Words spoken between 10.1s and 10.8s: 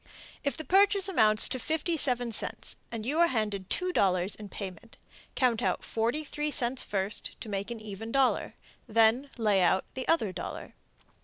dollar.